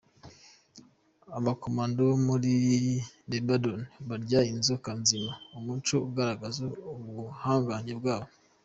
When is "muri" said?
2.27-2.53